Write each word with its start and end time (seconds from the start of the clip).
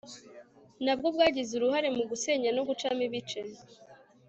na 0.85 0.93
bwo 0.97 1.07
bwagize 1.15 1.51
uruhare 1.55 1.87
mu 1.97 2.03
gusenya 2.09 2.49
no 2.53 2.61
gucamo 2.67 3.01
ibice 3.07 3.41